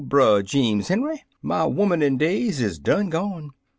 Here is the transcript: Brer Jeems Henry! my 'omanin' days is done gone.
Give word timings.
Brer 0.03 0.41
Jeems 0.41 0.87
Henry! 0.87 1.21
my 1.43 1.59
'omanin' 1.59 2.17
days 2.17 2.59
is 2.59 2.79
done 2.79 3.11
gone. 3.11 3.51